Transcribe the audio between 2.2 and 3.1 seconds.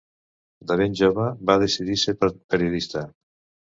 periodista.